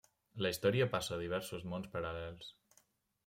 La 0.43 0.51
història 0.53 0.87
passa 0.95 1.13
a 1.17 1.19
diversos 1.23 1.67
mons 1.73 1.93
paral·lels. 1.97 2.51